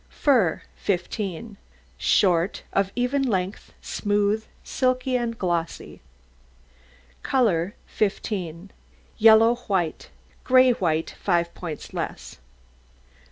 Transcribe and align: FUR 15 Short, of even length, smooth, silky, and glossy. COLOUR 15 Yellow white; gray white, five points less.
FUR 0.09 0.63
15 0.77 1.57
Short, 1.95 2.63
of 2.73 2.91
even 2.95 3.21
length, 3.21 3.71
smooth, 3.81 4.43
silky, 4.63 5.15
and 5.15 5.37
glossy. 5.37 6.01
COLOUR 7.21 7.75
15 7.85 8.71
Yellow 9.19 9.53
white; 9.67 10.09
gray 10.43 10.71
white, 10.71 11.11
five 11.19 11.53
points 11.53 11.93
less. 11.93 12.39